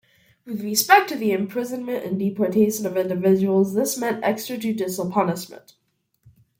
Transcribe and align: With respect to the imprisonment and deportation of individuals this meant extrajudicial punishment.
With 0.47 0.63
respect 0.63 1.09
to 1.09 1.15
the 1.15 1.31
imprisonment 1.31 2.03
and 2.03 2.17
deportation 2.17 2.87
of 2.87 2.97
individuals 2.97 3.75
this 3.75 3.99
meant 3.99 4.23
extrajudicial 4.23 5.11
punishment. 5.11 5.75